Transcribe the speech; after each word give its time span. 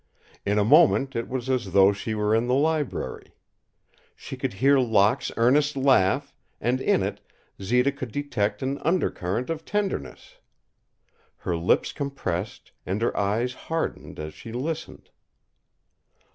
In 0.47 0.57
a 0.57 0.65
moment 0.65 1.15
it 1.15 1.29
was 1.29 1.47
as 1.47 1.73
though 1.73 1.93
she 1.93 2.15
were 2.15 2.33
in 2.33 2.47
the 2.47 2.55
library. 2.55 3.35
She 4.15 4.35
could 4.35 4.53
hear 4.53 4.79
Locke's 4.79 5.31
earnest 5.37 5.75
laugh 5.77 6.33
and 6.59 6.81
in 6.81 7.03
it 7.03 7.21
Zita 7.61 7.91
could 7.91 8.11
detect 8.11 8.63
an 8.63 8.79
undercurrent 8.79 9.51
of 9.51 9.63
tenderness. 9.63 10.37
Her 11.37 11.55
lips 11.55 11.91
compressed 11.91 12.71
and 12.83 12.99
her 13.03 13.15
eyes 13.15 13.53
hardened 13.53 14.17
as 14.19 14.33
she 14.33 14.51
listened. 14.51 15.11